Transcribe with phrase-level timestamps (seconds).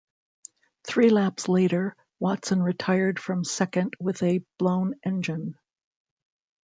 [0.83, 5.59] Three laps later, Watson retired from second with a blown engine.